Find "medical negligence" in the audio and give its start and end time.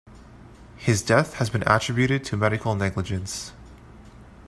2.35-3.51